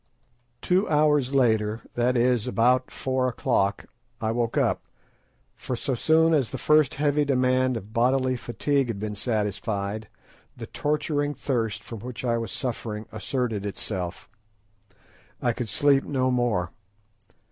Two 0.63 0.89
hours 0.89 1.35
later, 1.35 1.83
that 1.93 2.17
is, 2.17 2.47
about 2.47 2.89
four 2.89 3.27
o'clock, 3.27 3.85
I 4.19 4.31
woke 4.31 4.57
up, 4.57 4.81
for 5.55 5.75
so 5.75 5.93
soon 5.93 6.33
as 6.33 6.49
the 6.49 6.57
first 6.57 6.95
heavy 6.95 7.23
demand 7.23 7.77
of 7.77 7.93
bodily 7.93 8.35
fatigue 8.35 8.87
had 8.87 8.97
been 8.97 9.13
satisfied, 9.15 10.07
the 10.57 10.65
torturing 10.65 11.35
thirst 11.35 11.83
from 11.83 11.99
which 11.99 12.25
I 12.25 12.39
was 12.39 12.51
suffering 12.51 13.05
asserted 13.11 13.63
itself. 13.63 14.27
I 15.39 15.53
could 15.53 15.69
sleep 15.69 16.03
no 16.03 16.31
more. 16.31 16.71